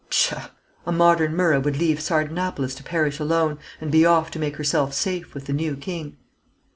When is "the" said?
5.45-5.53